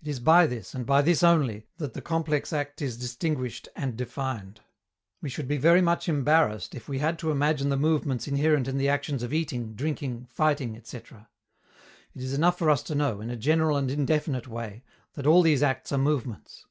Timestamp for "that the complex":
1.76-2.54